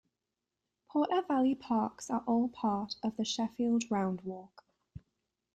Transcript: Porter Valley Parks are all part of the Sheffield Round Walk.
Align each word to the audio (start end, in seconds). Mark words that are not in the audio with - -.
Porter 0.89 1.21
Valley 1.27 1.53
Parks 1.53 2.09
are 2.09 2.23
all 2.25 2.49
part 2.49 2.95
of 3.03 3.17
the 3.17 3.23
Sheffield 3.23 3.83
Round 3.91 4.21
Walk. 4.21 4.65